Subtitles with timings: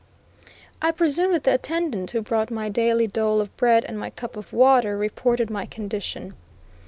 [0.81, 4.35] I presume that the attendant who brought my daily dole of bread and my cup
[4.35, 6.33] of water, reported my condition.